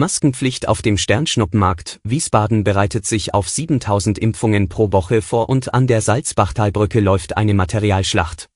[0.00, 2.00] Maskenpflicht auf dem Sternschnuppenmarkt.
[2.02, 7.54] Wiesbaden bereitet sich auf 7000 Impfungen pro Woche vor und an der Salzbachtalbrücke läuft eine
[7.54, 8.48] Materialschlacht.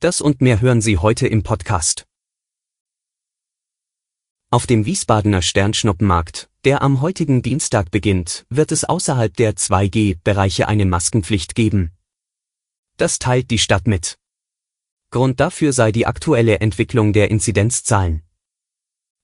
[0.00, 2.06] Das und mehr hören Sie heute im Podcast.
[4.50, 10.86] Auf dem Wiesbadener Sternschnuppenmarkt, der am heutigen Dienstag beginnt, wird es außerhalb der 2G-Bereiche eine
[10.86, 11.92] Maskenpflicht geben.
[12.96, 14.18] Das teilt die Stadt mit.
[15.10, 18.25] Grund dafür sei die aktuelle Entwicklung der Inzidenzzahlen.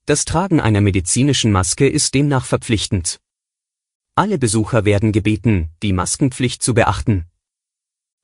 [0.04, 3.20] Das Tragen einer medizinischen Maske ist demnach verpflichtend.
[4.16, 7.26] Alle Besucher werden gebeten, die Maskenpflicht zu beachten.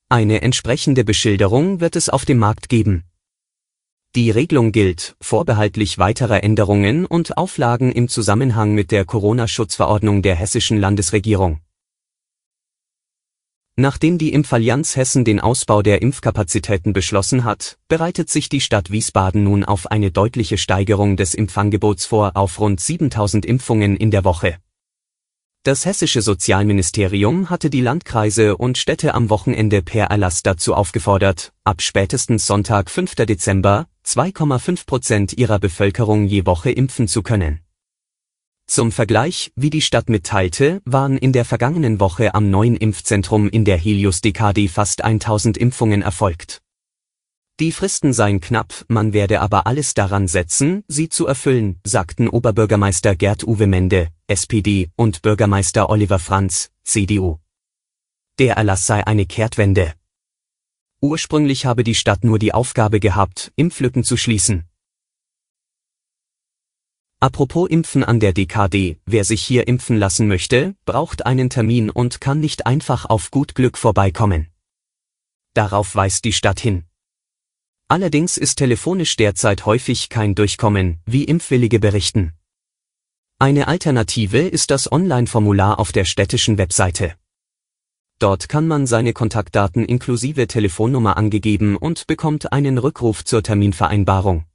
[0.08, 3.04] Eine entsprechende Beschilderung wird es auf dem Markt geben.
[4.16, 10.78] Die Regelung gilt, vorbehaltlich weiterer Änderungen und Auflagen im Zusammenhang mit der Corona-Schutzverordnung der hessischen
[10.78, 11.60] Landesregierung.
[13.80, 19.44] Nachdem die Impfallianz Hessen den Ausbau der Impfkapazitäten beschlossen hat, bereitet sich die Stadt Wiesbaden
[19.44, 24.56] nun auf eine deutliche Steigerung des Impfangebots vor auf rund 7000 Impfungen in der Woche.
[25.62, 31.80] Das hessische Sozialministerium hatte die Landkreise und Städte am Wochenende per Erlass dazu aufgefordert, ab
[31.80, 33.14] spätestens Sonntag 5.
[33.14, 37.60] Dezember 2,5 Prozent ihrer Bevölkerung je Woche impfen zu können
[38.68, 43.64] zum Vergleich, wie die Stadt mitteilte, waren in der vergangenen Woche am neuen Impfzentrum in
[43.64, 46.60] der Helios DKD fast 1000 Impfungen erfolgt.
[47.60, 53.16] Die Fristen seien knapp, man werde aber alles daran setzen, sie zu erfüllen, sagten Oberbürgermeister
[53.16, 57.38] Gerd Uwe Mende, SPD, und Bürgermeister Oliver Franz, CDU.
[58.38, 59.94] Der Erlass sei eine Kehrtwende.
[61.00, 64.68] Ursprünglich habe die Stadt nur die Aufgabe gehabt, Impflücken zu schließen.
[67.20, 72.20] Apropos Impfen an der DKD, wer sich hier impfen lassen möchte, braucht einen Termin und
[72.20, 74.46] kann nicht einfach auf gut Glück vorbeikommen.
[75.52, 76.84] Darauf weist die Stadt hin.
[77.88, 82.34] Allerdings ist telefonisch derzeit häufig kein Durchkommen, wie Impfwillige berichten.
[83.40, 87.14] Eine Alternative ist das Online-Formular auf der städtischen Webseite.
[88.20, 94.47] Dort kann man seine Kontaktdaten inklusive Telefonnummer angegeben und bekommt einen Rückruf zur Terminvereinbarung.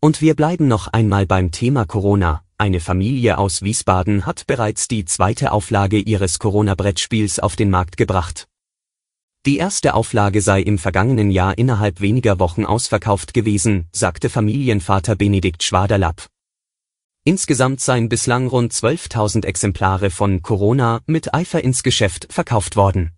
[0.00, 2.44] Und wir bleiben noch einmal beim Thema Corona.
[2.56, 8.46] Eine Familie aus Wiesbaden hat bereits die zweite Auflage ihres Corona-Brettspiels auf den Markt gebracht.
[9.44, 15.64] Die erste Auflage sei im vergangenen Jahr innerhalb weniger Wochen ausverkauft gewesen, sagte Familienvater Benedikt
[15.64, 16.28] Schwaderlapp.
[17.24, 23.17] Insgesamt seien bislang rund 12.000 Exemplare von Corona mit Eifer ins Geschäft verkauft worden.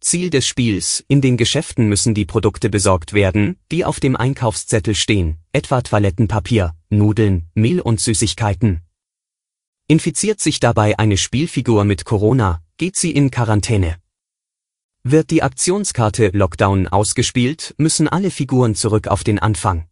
[0.00, 4.94] Ziel des Spiels, in den Geschäften müssen die Produkte besorgt werden, die auf dem Einkaufszettel
[4.94, 8.80] stehen, etwa Toilettenpapier, Nudeln, Mehl und Süßigkeiten.
[9.88, 13.96] Infiziert sich dabei eine Spielfigur mit Corona, geht sie in Quarantäne.
[15.02, 19.86] Wird die Aktionskarte Lockdown ausgespielt, müssen alle Figuren zurück auf den Anfang.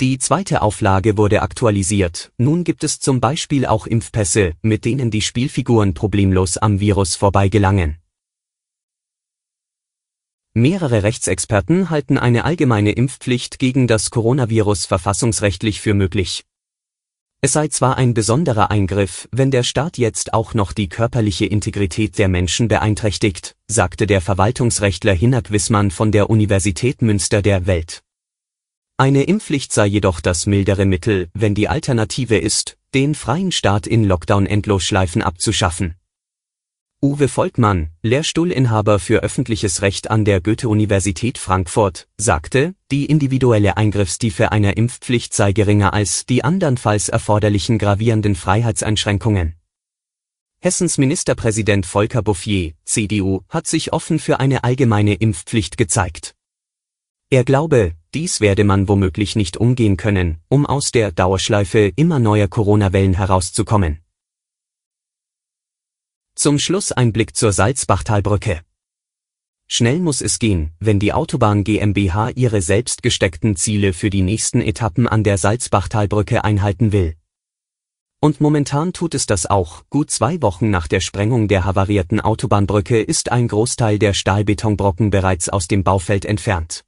[0.00, 5.22] Die zweite Auflage wurde aktualisiert, nun gibt es zum Beispiel auch Impfpässe, mit denen die
[5.22, 7.98] Spielfiguren problemlos am Virus vorbeigelangen.
[10.58, 16.46] Mehrere Rechtsexperten halten eine allgemeine Impfpflicht gegen das Coronavirus verfassungsrechtlich für möglich.
[17.42, 22.16] Es sei zwar ein besonderer Eingriff, wenn der Staat jetzt auch noch die körperliche Integrität
[22.16, 28.02] der Menschen beeinträchtigt, sagte der Verwaltungsrechtler Hinak Wissmann von der Universität Münster der Welt.
[28.96, 34.04] Eine Impfpflicht sei jedoch das mildere Mittel, wenn die Alternative ist, den freien Staat in
[34.04, 35.96] Lockdown-Endlosschleifen abzuschaffen.
[37.02, 44.78] Uwe Volkmann, Lehrstuhlinhaber für öffentliches Recht an der Goethe-Universität Frankfurt, sagte, die individuelle Eingriffstiefe einer
[44.78, 49.56] Impfpflicht sei geringer als die andernfalls erforderlichen gravierenden Freiheitseinschränkungen.
[50.58, 56.34] Hessens Ministerpräsident Volker Bouffier, CDU, hat sich offen für eine allgemeine Impfpflicht gezeigt.
[57.28, 62.48] Er glaube, dies werde man womöglich nicht umgehen können, um aus der Dauerschleife immer neuer
[62.48, 64.00] Corona-Wellen herauszukommen.
[66.38, 68.60] Zum Schluss ein Blick zur Salzbachtalbrücke.
[69.68, 74.60] Schnell muss es gehen, wenn die Autobahn GmbH ihre selbst gesteckten Ziele für die nächsten
[74.60, 77.16] Etappen an der Salzbachtalbrücke einhalten will.
[78.20, 83.00] Und momentan tut es das auch, gut zwei Wochen nach der Sprengung der havarierten Autobahnbrücke
[83.00, 86.84] ist ein Großteil der Stahlbetonbrocken bereits aus dem Baufeld entfernt.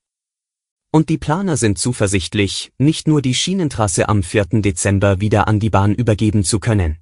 [0.90, 4.60] Und die Planer sind zuversichtlich, nicht nur die Schienentrasse am 4.
[4.60, 6.98] Dezember wieder an die Bahn übergeben zu können.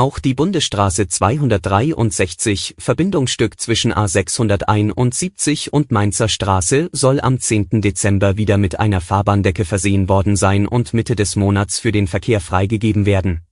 [0.00, 7.82] Auch die Bundesstraße 263, Verbindungsstück zwischen A671 und Mainzer Straße, soll am 10.
[7.82, 12.40] Dezember wieder mit einer Fahrbahndecke versehen worden sein und Mitte des Monats für den Verkehr
[12.40, 13.42] freigegeben werden.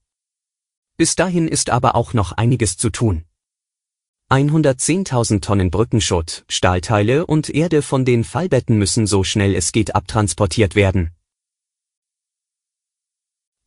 [0.97, 3.25] Bis dahin ist aber auch noch einiges zu tun.
[4.31, 10.73] 110.000 Tonnen Brückenschutt, Stahlteile und Erde von den Fallbetten müssen so schnell es geht abtransportiert
[10.73, 11.11] werden.